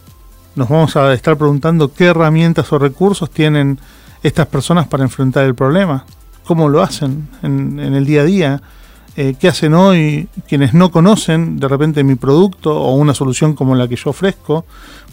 nos 0.54 0.68
vamos 0.68 0.96
a 0.96 1.12
estar 1.14 1.36
preguntando 1.36 1.92
qué 1.92 2.06
herramientas 2.06 2.72
o 2.72 2.78
recursos 2.78 3.30
tienen 3.30 3.78
estas 4.22 4.46
personas 4.46 4.86
para 4.86 5.02
enfrentar 5.02 5.44
el 5.44 5.54
problema, 5.54 6.04
cómo 6.44 6.68
lo 6.68 6.82
hacen 6.82 7.28
en, 7.42 7.78
el 7.78 8.04
día 8.04 8.22
a 8.22 8.24
día, 8.24 8.62
eh, 9.16 9.34
qué 9.38 9.48
hacen 9.48 9.74
hoy 9.74 10.28
quienes 10.48 10.74
no 10.74 10.90
conocen 10.90 11.58
de 11.58 11.68
repente 11.68 12.04
mi 12.04 12.14
producto 12.14 12.76
o 12.76 12.94
una 12.94 13.14
solución 13.14 13.54
como 13.54 13.74
la 13.74 13.88
que 13.88 13.96
yo 13.96 14.10
ofrezco 14.10 14.64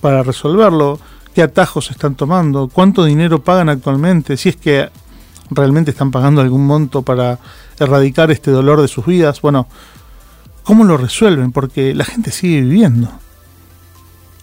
para 0.02 0.24
resolverlo, 0.24 1.00
qué 1.40 1.44
atajos 1.44 1.90
están 1.90 2.16
tomando, 2.16 2.68
cuánto 2.68 3.06
dinero 3.06 3.42
pagan 3.42 3.70
actualmente, 3.70 4.36
si 4.36 4.50
es 4.50 4.58
que 4.58 4.90
realmente 5.50 5.92
están 5.92 6.12
pagando 6.12 6.42
algún 6.42 6.68
monto 6.68 7.02
para 7.02 7.40
erradicar 7.80 8.30
este 8.30 8.52
dolor 8.52 8.82
de 8.82 8.90
sus 8.90 9.06
vidas, 9.06 9.40
bueno, 9.40 9.66
cómo 10.64 10.84
lo 10.84 10.98
resuelven, 10.98 11.54
porque 11.54 11.96
la 11.96 12.04
gente 12.04 12.32
sigue 12.32 12.60
viviendo 12.60 13.10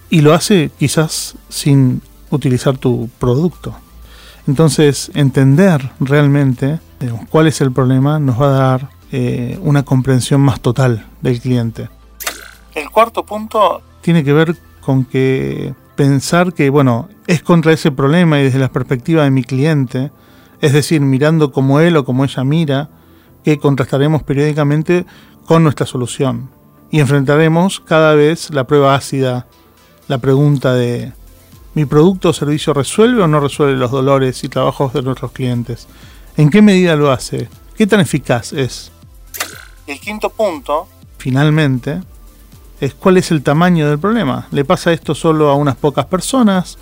y 0.09 0.23
lo 0.23 0.33
hace 0.33 0.71
quizás 0.79 1.35
sin 1.51 2.01
utilizar 2.31 2.79
tu 2.79 3.11
producto. 3.19 3.77
Entonces, 4.47 5.11
entender 5.13 5.91
realmente 6.01 6.81
cuál 7.29 7.47
es 7.47 7.61
el 7.61 7.73
problema 7.73 8.19
nos 8.19 8.41
va 8.41 8.47
a 8.47 8.59
dar 8.59 8.89
eh, 9.13 9.59
una 9.61 9.83
comprensión 9.83 10.41
más 10.41 10.63
total 10.63 11.05
del 11.21 11.43
cliente. 11.43 11.91
El 12.75 12.89
cuarto 12.89 13.27
punto 13.27 13.83
tiene 14.01 14.25
que 14.25 14.33
ver 14.33 14.57
con 14.81 15.05
que 15.05 15.75
pensar 15.97 16.53
que, 16.53 16.71
bueno, 16.71 17.09
es 17.27 17.43
contra 17.43 17.73
ese 17.73 17.91
problema 17.91 18.39
y 18.39 18.45
desde 18.45 18.59
la 18.59 18.71
perspectiva 18.71 19.25
de 19.25 19.31
mi 19.31 19.43
cliente, 19.43 20.13
es 20.61 20.73
decir, 20.73 21.01
mirando 21.01 21.53
como 21.53 21.81
él 21.81 21.97
o 21.97 22.05
como 22.05 22.25
ella 22.25 22.45
mira, 22.45 22.91
que 23.45 23.59
contrastaremos 23.59 24.23
periódicamente 24.23 25.07
con 25.47 25.63
nuestra 25.63 25.87
solución 25.87 26.51
y 26.91 27.01
enfrentaremos 27.01 27.81
cada 27.81 28.15
vez 28.15 28.51
la 28.51 28.67
prueba 28.67 28.95
ácida 28.95 29.47
la 30.09 30.19
pregunta 30.19 30.75
de 30.75 31.13
¿mi 31.75 31.85
producto 31.85 32.31
o 32.31 32.33
servicio 32.33 32.73
resuelve 32.73 33.23
o 33.23 33.27
no 33.27 33.41
resuelve 33.41 33.77
los 33.77 33.91
dolores 33.91 34.45
y 34.45 34.49
trabajos 34.49 34.93
de 34.93 35.03
nuestros 35.03 35.33
clientes? 35.33 35.89
¿En 36.37 36.51
qué 36.51 36.63
medida 36.63 36.97
lo 36.97 37.11
hace? 37.11 37.49
¿Qué 37.77 37.87
tan 37.87 38.01
eficaz 38.01 38.53
es? 38.53 38.93
El 39.87 40.01
quinto 40.01 40.31
punto, 40.31 40.89
finalmente, 41.19 42.01
es 42.81 42.95
cuál 42.95 43.17
es 43.17 43.31
el 43.31 43.43
tamaño 43.43 43.89
del 43.89 43.99
problema. 43.99 44.47
¿Le 44.51 44.65
pasa 44.65 44.93
esto 44.93 45.15
solo 45.15 45.49
a 45.51 45.55
unas 45.55 45.77
pocas 45.77 46.07
personas? 46.07 46.79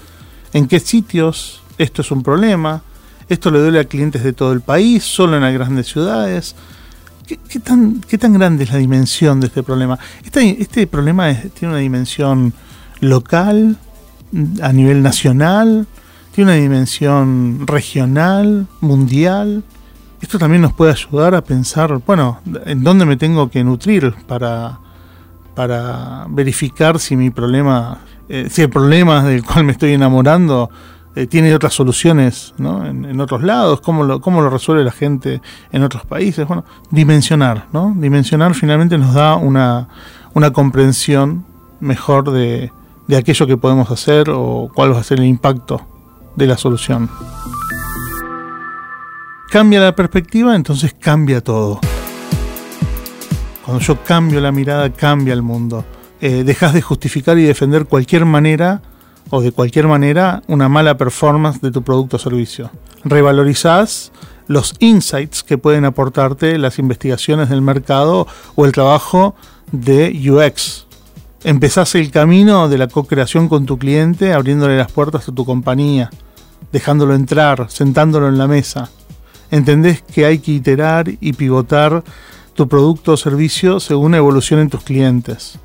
en 0.54 0.68
qué 0.68 0.80
sitios 0.80 1.60
esto 1.76 2.00
es 2.00 2.10
un 2.10 2.22
problema, 2.22 2.82
esto 3.28 3.50
le 3.50 3.58
duele 3.58 3.80
a 3.80 3.84
clientes 3.84 4.22
de 4.22 4.32
todo 4.32 4.52
el 4.52 4.62
país, 4.62 5.04
solo 5.04 5.36
en 5.36 5.42
las 5.42 5.52
grandes 5.52 5.88
ciudades. 5.88 6.54
¿Qué, 7.26 7.58
tan, 7.58 8.00
qué 8.02 8.18
tan 8.18 8.34
grande 8.34 8.64
es 8.64 8.70
la 8.70 8.78
dimensión 8.78 9.40
de 9.40 9.48
este 9.48 9.62
problema? 9.62 9.98
Este, 10.24 10.62
este 10.62 10.86
problema 10.86 11.32
tiene 11.32 11.74
una 11.74 11.80
dimensión 11.80 12.52
local, 13.00 13.76
a 14.62 14.72
nivel 14.72 15.02
nacional, 15.02 15.86
tiene 16.34 16.52
una 16.52 16.60
dimensión 16.60 17.66
regional, 17.66 18.66
mundial. 18.80 19.64
Esto 20.20 20.38
también 20.38 20.62
nos 20.62 20.74
puede 20.74 20.92
ayudar 20.92 21.34
a 21.34 21.42
pensar, 21.42 22.00
bueno, 22.06 22.40
en 22.66 22.84
dónde 22.84 23.06
me 23.06 23.16
tengo 23.16 23.50
que 23.50 23.64
nutrir 23.64 24.14
para, 24.28 24.78
para 25.54 26.26
verificar 26.28 26.98
si 26.98 27.16
mi 27.16 27.30
problema, 27.30 27.98
eh, 28.28 28.48
si 28.50 28.62
el 28.62 28.70
problema 28.70 29.22
del 29.22 29.44
cual 29.44 29.64
me 29.64 29.72
estoy 29.72 29.92
enamorando 29.92 30.70
eh, 31.16 31.26
tiene 31.28 31.54
otras 31.54 31.72
soluciones 31.74 32.54
¿no? 32.58 32.84
en, 32.84 33.20
otros 33.20 33.42
lados, 33.42 33.80
cómo 33.80 34.02
lo, 34.02 34.20
cómo 34.20 34.40
lo 34.40 34.50
resuelve 34.50 34.82
la 34.82 34.90
gente 34.90 35.40
en 35.70 35.82
otros 35.84 36.04
países. 36.04 36.46
Bueno, 36.46 36.64
dimensionar, 36.90 37.66
¿no? 37.72 37.94
Dimensionar 37.96 38.54
finalmente 38.54 38.98
nos 38.98 39.14
da 39.14 39.36
una, 39.36 39.88
una 40.34 40.52
comprensión 40.52 41.44
mejor 41.78 42.32
de, 42.32 42.72
de 43.06 43.16
aquello 43.16 43.46
que 43.46 43.56
podemos 43.56 43.90
hacer 43.92 44.28
o 44.30 44.68
cuál 44.74 44.92
va 44.92 45.00
a 45.00 45.04
ser 45.04 45.20
el 45.20 45.26
impacto 45.26 45.80
de 46.34 46.46
la 46.48 46.56
solución. 46.56 47.08
Cambia 49.50 49.78
la 49.78 49.94
perspectiva, 49.94 50.56
entonces 50.56 50.96
cambia 50.98 51.40
todo. 51.40 51.78
Cuando 53.64 53.82
yo 53.82 54.02
cambio 54.04 54.40
la 54.40 54.52
mirada, 54.52 54.90
cambia 54.90 55.32
el 55.32 55.42
mundo. 55.42 55.84
Eh, 56.20 56.44
dejas 56.44 56.74
de 56.74 56.82
justificar 56.82 57.38
y 57.38 57.44
defender 57.44 57.86
cualquier 57.86 58.24
manera 58.24 58.82
o 59.30 59.40
de 59.40 59.52
cualquier 59.52 59.88
manera 59.88 60.42
una 60.48 60.68
mala 60.68 60.96
performance 60.96 61.60
de 61.60 61.70
tu 61.70 61.82
producto 61.82 62.16
o 62.16 62.18
servicio. 62.18 62.70
Revalorizás 63.04 64.12
los 64.46 64.74
insights 64.80 65.42
que 65.42 65.56
pueden 65.56 65.86
aportarte 65.86 66.58
las 66.58 66.78
investigaciones 66.78 67.48
del 67.48 67.62
mercado 67.62 68.26
o 68.54 68.66
el 68.66 68.72
trabajo 68.72 69.34
de 69.72 70.12
UX. 70.30 70.86
Empezás 71.42 71.94
el 71.94 72.10
camino 72.10 72.68
de 72.68 72.78
la 72.78 72.88
co-creación 72.88 73.48
con 73.48 73.66
tu 73.66 73.78
cliente 73.78 74.32
abriéndole 74.32 74.76
las 74.76 74.92
puertas 74.92 75.28
a 75.28 75.32
tu 75.32 75.44
compañía, 75.44 76.10
dejándolo 76.72 77.14
entrar, 77.14 77.66
sentándolo 77.70 78.28
en 78.28 78.38
la 78.38 78.46
mesa. 78.46 78.90
Entendés 79.50 80.02
que 80.02 80.26
hay 80.26 80.38
que 80.38 80.52
iterar 80.52 81.10
y 81.20 81.32
pivotar 81.32 82.02
tu 82.54 82.68
producto 82.68 83.12
o 83.12 83.16
servicio 83.16 83.80
según 83.80 84.14
evolucionen 84.14 84.70
tus 84.70 84.82
clientes 84.82 85.58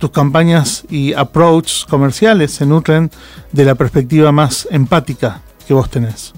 tus 0.00 0.10
campañas 0.10 0.84
y 0.88 1.12
approaches 1.12 1.84
comerciales 1.84 2.52
se 2.52 2.66
nutren 2.66 3.10
de 3.52 3.66
la 3.66 3.74
perspectiva 3.76 4.32
más 4.32 4.66
empática 4.70 5.42
que 5.68 5.74
vos 5.74 5.90
tenés. 5.90 6.32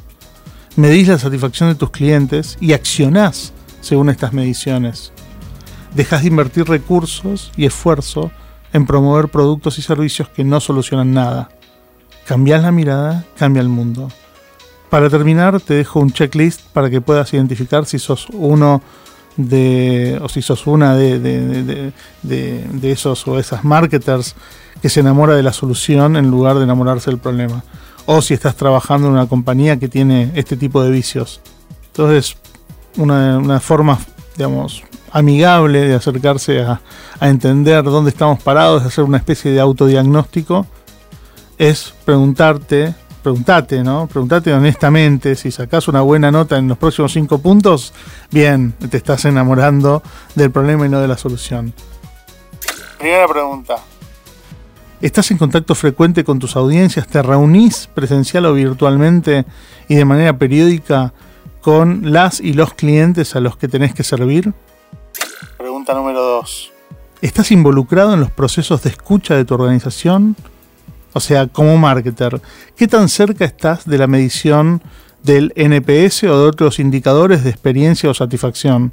Medís 0.75 1.09
la 1.09 1.19
satisfacción 1.19 1.69
de 1.69 1.77
tus 1.77 1.91
clientes 1.91 2.59
y 2.61 2.73
accionás 2.73 3.53
según 3.81 4.11
estas 4.11 4.33
mediciones. 4.33 5.13
Dejas 5.95 6.23
de 6.23 6.29
invertir 6.29 6.65
recursos 6.69 7.53
y 7.57 7.65
esfuerzo 7.65 8.33
en 8.73 8.85
promover 8.85 9.29
productos 9.29 9.79
y 9.79 9.83
servicios 9.83 10.29
que 10.29 10.45
no 10.45 10.59
solucionan 10.59 11.15
nada. 11.15 11.51
Cambiás 12.27 12.63
la 12.63 12.73
mirada, 12.73 13.25
cambia 13.37 13.63
el 13.63 13.69
mundo. 13.69 14.09
Para 14.91 15.09
terminar, 15.09 15.61
te 15.61 15.75
dejo 15.75 16.01
un 16.01 16.13
checklist 16.13 16.63
para 16.73 16.91
que 16.91 17.01
puedas 17.01 17.33
identificar 17.33 17.87
si 17.87 17.99
sos 18.01 18.27
uno 18.33 18.83
de, 19.37 20.19
o 20.23 20.29
si 20.29 20.43
sos 20.43 20.67
una 20.67 20.95
de, 20.95 21.19
de, 22.23 22.93
esos 22.93 23.27
o 23.27 23.39
esas 23.39 23.65
marketers 23.65 24.35
que 24.81 24.89
se 24.89 25.01
enamora 25.01 25.35
de 25.35 25.43
la 25.43 25.53
solución 25.53 26.17
en 26.17 26.31
lugar 26.31 26.57
de 26.57 26.65
enamorarse 26.65 27.11
del 27.11 27.19
problema. 27.19 27.63
O 28.07 28.21
si 28.21 28.35
estás 28.35 28.57
trabajando 28.57 29.07
en 29.07 29.15
una 29.15 29.27
compañía 29.27 29.79
que 29.79 29.89
tiene 29.89 30.33
este 30.35 30.57
tipo 30.57 30.83
de 30.83 30.91
vicios. 30.91 31.41
Entonces, 31.87 32.37
una, 32.97 33.39
una 33.39 33.61
forma, 33.61 33.99
digamos, 34.37 34.83
amigable 35.13 35.83
de 35.83 35.95
acercarse 35.95 36.63
a, 36.63 36.81
a 37.21 37.29
entender 37.29 37.85
dónde 37.85 38.11
estamos 38.11 38.43
parados, 38.43 38.83
de 38.83 38.89
hacer 38.89 39.05
una 39.05 39.19
especie 39.19 39.53
de 39.53 39.61
autodiagnóstico, 39.61 40.67
es 41.59 41.95
preguntarte 42.05 42.95
preguntate, 43.23 43.83
¿no? 43.83 44.07
Preguntate 44.07 44.53
honestamente, 44.53 45.37
si 45.37 45.51
sacás 45.51 45.89
una 45.89 46.03
buena 46.03 46.31
nota 46.31 46.59
en 46.59 46.69
los 46.69 46.77
próximos 46.77 47.13
cinco 47.13 47.39
puntos, 47.39 47.95
bien, 48.31 48.73
te 48.91 48.97
estás 48.97 49.25
enamorando 49.25 50.03
del 50.35 50.51
problema 50.51 50.87
y 50.87 50.89
no 50.89 51.01
de 51.01 51.09
la 51.09 51.17
solución. 51.17 51.73
Primera 52.99 53.27
pregunta. 53.27 53.77
¿Estás 55.01 55.31
en 55.33 55.39
contacto 55.39 55.75
frecuente 55.75 56.23
con 56.23 56.39
tus 56.39 56.55
audiencias? 56.55 57.09
¿Te 57.09 57.23
reunís 57.23 57.89
presencial 57.93 58.47
o 58.47 58.55
virtualmente 58.55 59.45
y 59.89 59.97
de 59.97 60.05
manera 60.05 60.39
periódica 60.39 61.13
con 61.61 62.13
las 62.13 62.41
y 62.41 62.53
los 62.53 62.75
clientes 62.75 63.35
a 63.35 63.41
los 63.41 63.57
que 63.57 63.67
tenés 63.67 63.95
que 63.95 64.05
servir? 64.05 64.53
Pregunta 65.59 65.95
número 65.95 66.21
dos. 66.23 66.73
¿Estás 67.21 67.51
involucrado 67.51 68.15
en 68.15 68.21
los 68.21 68.31
procesos 68.31 68.83
de 68.83 68.91
escucha 68.91 69.35
de 69.35 69.45
tu 69.45 69.55
organización? 69.55 70.37
O 71.13 71.21
sea, 71.21 71.47
como 71.47 71.77
marketer, 71.77 72.41
¿qué 72.77 72.89
tan 72.89 73.09
cerca 73.09 73.45
estás 73.45 73.85
de 73.85 73.99
la 73.99 74.07
medición 74.07 74.83
del 75.23 75.53
NPS 75.57 76.25
o 76.25 76.39
de 76.41 76.49
otros 76.49 76.79
indicadores 76.79 77.45
de 77.45 77.51
experiencia 77.51 78.11
o 78.11 78.15
satisfacción? 78.15 78.93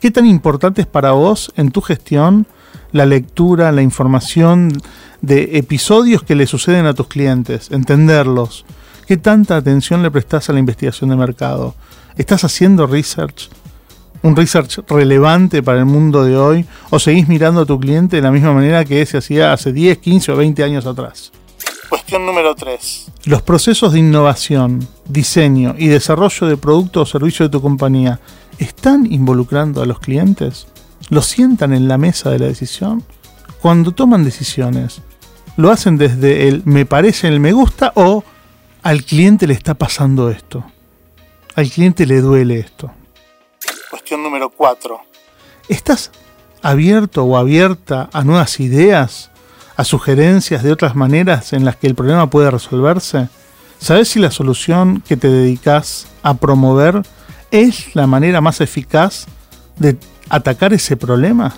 ¿Qué 0.00 0.10
tan 0.10 0.26
importante 0.26 0.82
es 0.82 0.86
para 0.86 1.12
vos 1.12 1.52
en 1.56 1.70
tu 1.72 1.80
gestión 1.80 2.46
la 2.92 3.06
lectura, 3.06 3.72
la 3.72 3.82
información 3.82 4.80
de 5.20 5.58
episodios 5.58 6.22
que 6.22 6.36
le 6.36 6.46
suceden 6.46 6.86
a 6.86 6.94
tus 6.94 7.08
clientes, 7.08 7.70
entenderlos? 7.72 8.64
¿Qué 9.06 9.16
tanta 9.16 9.56
atención 9.56 10.02
le 10.02 10.10
prestas 10.10 10.48
a 10.48 10.52
la 10.52 10.60
investigación 10.60 11.10
de 11.10 11.16
mercado? 11.16 11.74
¿Estás 12.16 12.44
haciendo 12.44 12.86
research? 12.86 13.48
¿Un 14.22 14.36
research 14.36 14.80
relevante 14.88 15.62
para 15.62 15.80
el 15.80 15.86
mundo 15.86 16.24
de 16.24 16.36
hoy? 16.36 16.66
¿O 16.90 16.98
seguís 16.98 17.26
mirando 17.26 17.62
a 17.62 17.66
tu 17.66 17.78
cliente 17.80 18.16
de 18.16 18.22
la 18.22 18.30
misma 18.30 18.52
manera 18.52 18.84
que 18.84 19.04
se 19.06 19.18
hacía 19.18 19.52
hace 19.52 19.72
10, 19.72 19.98
15 19.98 20.32
o 20.32 20.36
20 20.36 20.62
años 20.62 20.86
atrás? 20.86 21.32
Cuestión 21.88 22.26
número 22.26 22.54
3. 22.54 23.12
Los 23.24 23.42
procesos 23.42 23.92
de 23.92 24.00
innovación, 24.00 24.86
diseño 25.06 25.74
y 25.78 25.88
desarrollo 25.88 26.46
de 26.46 26.56
producto 26.56 27.00
o 27.00 27.06
servicio 27.06 27.46
de 27.46 27.50
tu 27.50 27.62
compañía 27.62 28.20
están 28.58 29.10
involucrando 29.10 29.82
a 29.82 29.86
los 29.86 29.98
clientes? 29.98 30.66
¿Los 31.08 31.26
sientan 31.26 31.72
en 31.72 31.88
la 31.88 31.96
mesa 31.96 32.30
de 32.30 32.40
la 32.40 32.46
decisión? 32.46 33.04
Cuando 33.62 33.92
toman 33.92 34.24
decisiones, 34.24 35.00
¿lo 35.56 35.70
hacen 35.70 35.96
desde 35.96 36.48
el 36.48 36.62
me 36.64 36.84
parece, 36.84 37.28
el 37.28 37.40
me 37.40 37.52
gusta 37.52 37.92
o 37.94 38.22
al 38.82 39.04
cliente 39.04 39.46
le 39.46 39.54
está 39.54 39.74
pasando 39.74 40.30
esto? 40.30 40.64
Al 41.54 41.70
cliente 41.70 42.06
le 42.06 42.20
duele 42.20 42.58
esto. 42.58 42.92
Cuestión 43.90 44.22
número 44.22 44.50
4. 44.50 45.00
¿Estás 45.68 46.10
abierto 46.62 47.24
o 47.24 47.36
abierta 47.36 48.10
a 48.12 48.24
nuevas 48.24 48.60
ideas 48.60 49.30
a 49.78 49.84
sugerencias 49.84 50.64
de 50.64 50.72
otras 50.72 50.96
maneras 50.96 51.52
en 51.52 51.64
las 51.64 51.76
que 51.76 51.86
el 51.86 51.94
problema 51.94 52.28
puede 52.28 52.50
resolverse? 52.50 53.28
¿Sabes 53.78 54.08
si 54.08 54.18
la 54.18 54.32
solución 54.32 55.02
que 55.06 55.16
te 55.16 55.28
dedicas 55.28 56.08
a 56.24 56.34
promover 56.34 57.02
es 57.52 57.94
la 57.94 58.08
manera 58.08 58.40
más 58.40 58.60
eficaz 58.60 59.26
de 59.76 59.96
atacar 60.28 60.74
ese 60.74 60.96
problema? 60.96 61.54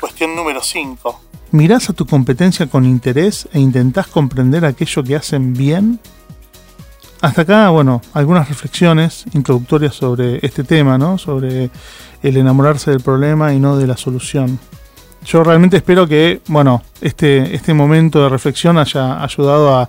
Cuestión 0.00 0.34
número 0.34 0.60
5. 0.60 1.20
¿Mirás 1.52 1.88
a 1.88 1.92
tu 1.92 2.06
competencia 2.06 2.66
con 2.66 2.84
interés 2.84 3.48
e 3.52 3.60
intentás 3.60 4.08
comprender 4.08 4.64
aquello 4.64 5.04
que 5.04 5.14
hacen 5.14 5.54
bien? 5.54 6.00
Hasta 7.20 7.42
acá, 7.42 7.70
bueno, 7.70 8.02
algunas 8.14 8.48
reflexiones 8.48 9.24
introductorias 9.32 9.94
sobre 9.94 10.44
este 10.44 10.64
tema, 10.64 10.98
¿no? 10.98 11.18
Sobre 11.18 11.70
el 12.20 12.36
enamorarse 12.36 12.90
del 12.90 13.00
problema 13.00 13.54
y 13.54 13.60
no 13.60 13.76
de 13.76 13.86
la 13.86 13.96
solución. 13.96 14.58
Yo 15.28 15.44
realmente 15.44 15.76
espero 15.76 16.08
que, 16.08 16.40
bueno, 16.48 16.82
este, 17.02 17.54
este 17.54 17.74
momento 17.74 18.22
de 18.22 18.30
reflexión 18.30 18.78
haya 18.78 19.22
ayudado 19.22 19.76
a, 19.76 19.88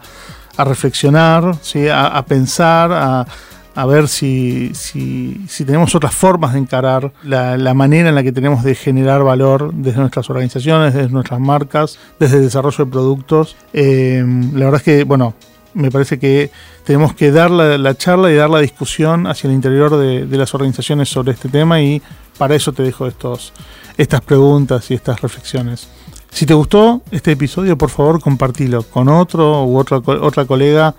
reflexionar, 0.66 1.56
¿sí? 1.62 1.88
a, 1.88 2.22
pensar, 2.28 3.26
a, 3.74 3.86
ver 3.86 4.10
si, 4.10 4.72
si, 4.74 5.64
tenemos 5.66 5.96
otras 5.96 6.14
formas 6.14 6.52
de 6.52 6.60
encarar 6.60 7.14
la, 7.24 7.74
manera 7.74 8.10
en 8.10 8.16
la 8.16 8.24
que 8.24 8.34
tenemos 8.34 8.66
de 8.66 8.76
generar 8.76 9.24
valor 9.24 9.74
desde 9.74 10.02
nuestras 10.02 10.30
organizaciones, 10.30 10.94
desde 10.94 11.08
nuestras 11.08 11.40
marcas, 11.40 11.98
desde 12.20 12.36
el 12.36 12.44
desarrollo 12.44 12.84
de 12.84 12.92
productos. 12.92 13.56
Eh, 13.72 14.22
la 14.52 14.66
verdad 14.66 14.82
es 14.82 14.84
que, 14.84 15.06
bueno, 15.06 15.36
me 15.74 15.90
parece 15.90 16.20
que 16.20 16.52
tenemos 16.84 17.14
que 17.14 17.32
dar 17.32 17.50
la, 17.50 17.96
charla 17.96 18.30
y 18.30 18.36
dar 18.36 18.50
la 18.50 18.60
discusión 18.60 19.26
hacia 19.26 19.48
el 19.48 19.54
interior 19.54 19.96
de, 19.96 20.26
de 20.26 20.38
las 20.38 20.54
organizaciones 20.54 21.08
sobre 21.08 21.32
este 21.32 21.48
tema 21.48 21.80
y 21.80 22.02
para 22.40 22.56
eso 22.56 22.72
te 22.72 22.82
dejo 22.82 23.06
estos, 23.06 23.54
estas 23.98 24.22
preguntas 24.22 24.90
y 24.90 24.96
estas 24.96 25.22
reflexiones. 25.22 25.90
Si 26.32 26.46
te 26.46 26.54
gustó 26.54 27.02
este 27.12 27.34
episodio, 27.34 27.78
por 27.78 27.90
favor, 27.90 28.22
compartilo 28.22 28.84
con 28.84 29.10
otro 29.10 29.66
u 29.66 29.78
otra, 29.78 29.98
otra 29.98 30.46
colega 30.46 30.96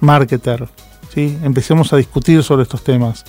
marketer. 0.00 0.68
¿sí? 1.14 1.38
Empecemos 1.44 1.92
a 1.92 1.96
discutir 1.96 2.42
sobre 2.42 2.64
estos 2.64 2.82
temas. 2.82 3.24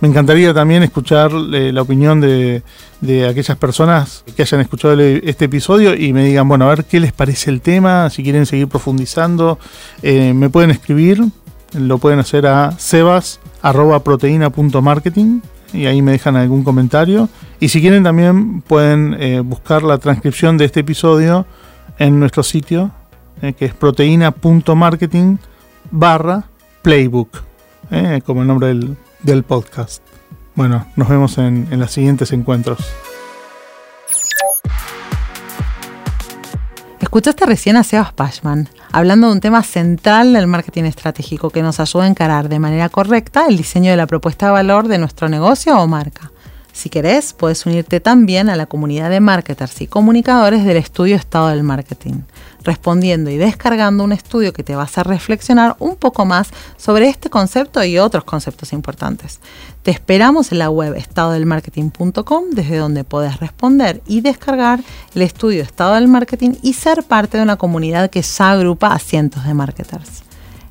Me 0.00 0.08
encantaría 0.08 0.54
también 0.54 0.82
escuchar 0.82 1.30
eh, 1.52 1.70
la 1.70 1.82
opinión 1.82 2.18
de, 2.20 2.62
de, 3.02 3.28
aquellas 3.28 3.58
personas 3.58 4.24
que 4.34 4.40
hayan 4.42 4.62
escuchado 4.62 4.98
este 5.00 5.44
episodio 5.46 5.94
y 5.94 6.14
me 6.14 6.24
digan, 6.24 6.48
bueno, 6.48 6.64
a 6.66 6.68
ver 6.68 6.84
qué 6.84 6.98
les 6.98 7.12
parece 7.12 7.50
el 7.50 7.60
tema, 7.60 8.08
si 8.08 8.22
quieren 8.22 8.46
seguir 8.46 8.68
profundizando. 8.68 9.58
Eh, 10.02 10.32
me 10.34 10.48
pueden 10.48 10.70
escribir, 10.70 11.22
lo 11.74 11.98
pueden 11.98 12.20
hacer 12.20 12.46
a 12.46 12.72
sebas.proteína.marketing 12.78 15.40
y 15.76 15.86
ahí 15.86 16.02
me 16.02 16.12
dejan 16.12 16.36
algún 16.36 16.64
comentario. 16.64 17.28
Y 17.60 17.68
si 17.68 17.80
quieren 17.80 18.02
también 18.02 18.62
pueden 18.62 19.16
eh, 19.20 19.40
buscar 19.40 19.82
la 19.82 19.98
transcripción 19.98 20.58
de 20.58 20.64
este 20.64 20.80
episodio 20.80 21.46
en 21.98 22.18
nuestro 22.18 22.42
sitio, 22.42 22.90
que 23.40 23.66
es 23.66 23.74
proteína.marketing 23.74 25.36
barra 25.90 26.44
playbook, 26.82 27.42
como 28.24 28.42
el 28.42 28.48
nombre 28.48 28.68
del, 28.68 28.96
del 29.22 29.42
podcast. 29.42 30.02
Bueno, 30.54 30.86
nos 30.96 31.08
vemos 31.08 31.36
en, 31.36 31.68
en 31.70 31.78
los 31.78 31.90
siguientes 31.90 32.32
encuentros. 32.32 32.78
Escuchaste 37.00 37.46
recién 37.46 37.76
a 37.76 37.84
Sebas 37.84 38.12
Pashman 38.12 38.68
hablando 38.96 39.26
de 39.26 39.34
un 39.34 39.40
tema 39.40 39.62
central 39.62 40.32
del 40.32 40.46
marketing 40.46 40.84
estratégico 40.84 41.50
que 41.50 41.60
nos 41.60 41.80
ayuda 41.80 42.04
a 42.04 42.08
encarar 42.08 42.48
de 42.48 42.58
manera 42.58 42.88
correcta 42.88 43.44
el 43.46 43.58
diseño 43.58 43.90
de 43.90 43.96
la 43.98 44.06
propuesta 44.06 44.46
de 44.46 44.52
valor 44.52 44.88
de 44.88 44.96
nuestro 44.96 45.28
negocio 45.28 45.78
o 45.78 45.86
marca. 45.86 46.32
Si 46.76 46.90
querés, 46.90 47.32
puedes 47.32 47.64
unirte 47.64 48.00
también 48.00 48.50
a 48.50 48.54
la 48.54 48.66
comunidad 48.66 49.08
de 49.08 49.18
marketers 49.18 49.80
y 49.80 49.86
comunicadores 49.86 50.66
del 50.66 50.76
estudio 50.76 51.16
Estado 51.16 51.48
del 51.48 51.62
Marketing, 51.62 52.20
respondiendo 52.64 53.30
y 53.30 53.38
descargando 53.38 54.04
un 54.04 54.12
estudio 54.12 54.52
que 54.52 54.62
te 54.62 54.76
va 54.76 54.82
a 54.82 54.84
hacer 54.84 55.06
reflexionar 55.06 55.76
un 55.78 55.96
poco 55.96 56.26
más 56.26 56.50
sobre 56.76 57.08
este 57.08 57.30
concepto 57.30 57.82
y 57.82 57.96
otros 57.96 58.24
conceptos 58.24 58.74
importantes. 58.74 59.40
Te 59.84 59.90
esperamos 59.90 60.52
en 60.52 60.58
la 60.58 60.68
web 60.68 60.94
estadodelmarketing.com, 60.94 62.44
desde 62.52 62.76
donde 62.76 63.04
puedes 63.04 63.40
responder 63.40 64.02
y 64.06 64.20
descargar 64.20 64.80
el 65.14 65.22
estudio 65.22 65.62
Estado 65.62 65.94
del 65.94 66.08
Marketing 66.08 66.56
y 66.60 66.74
ser 66.74 67.04
parte 67.04 67.38
de 67.38 67.42
una 67.42 67.56
comunidad 67.56 68.10
que 68.10 68.20
ya 68.20 68.50
agrupa 68.50 68.88
a 68.88 68.98
cientos 68.98 69.46
de 69.46 69.54
marketers. 69.54 70.25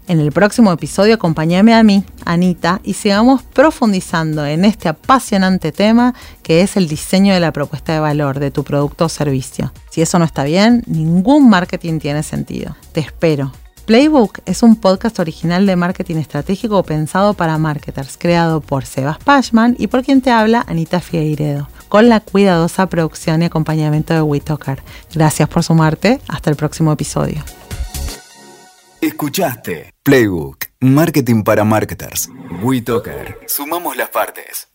En 0.07 0.19
el 0.19 0.31
próximo 0.31 0.71
episodio 0.71 1.15
acompáñame 1.15 1.74
a 1.74 1.81
mí, 1.81 2.03
Anita, 2.25 2.79
y 2.83 2.93
sigamos 2.93 3.41
profundizando 3.41 4.45
en 4.45 4.63
este 4.63 4.88
apasionante 4.88 5.71
tema 5.71 6.13
que 6.43 6.62
es 6.62 6.77
el 6.77 6.88
diseño 6.88 7.33
de 7.33 7.39
la 7.39 7.51
propuesta 7.51 7.93
de 7.93 8.00
valor 8.00 8.39
de 8.39 8.51
tu 8.51 8.63
producto 8.63 9.05
o 9.05 9.09
servicio. 9.09 9.74
Si 9.89 10.03
eso 10.03 10.19
no 10.19 10.25
está 10.25 10.43
bien, 10.43 10.83
ningún 10.85 11.50
marketing 11.50 11.97
tiene 12.00 12.21
sentido. 12.21 12.75
Te 12.91 13.00
espero. 13.00 13.51
Playbook 13.88 14.39
es 14.45 14.62
un 14.62 14.75
podcast 14.75 15.19
original 15.19 15.65
de 15.65 15.75
marketing 15.75 16.17
estratégico 16.17 16.83
pensado 16.83 17.33
para 17.33 17.57
marketers, 17.57 18.17
creado 18.17 18.62
por 18.62 18.85
Sebas 18.85 19.17
Pashman 19.19 19.75
y 19.79 19.88
por 19.88 20.03
quien 20.03 20.21
te 20.21 20.29
habla, 20.29 20.65
Anita 20.67 21.00
Figueiredo, 21.00 21.67
con 21.89 22.09
la 22.09 22.19
cuidadosa 22.19 22.88
producción 22.88 23.41
y 23.41 23.45
acompañamiento 23.45 24.13
de 24.13 24.21
WeTalker. 24.21 24.81
Gracias 25.13 25.50
por 25.50 25.63
sumarte. 25.63 26.19
Hasta 26.27 26.51
el 26.51 26.55
próximo 26.55 26.91
episodio. 26.91 27.43
Escuchaste 29.05 29.93
Playbook, 30.01 30.65
Marketing 30.79 31.43
para 31.43 31.63
Marketers. 31.63 32.27
WeToker. 32.63 33.38
Sumamos 33.45 33.95
las 33.95 34.09
partes. 34.09 34.67